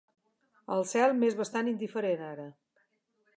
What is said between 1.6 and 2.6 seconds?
indiferent, ara.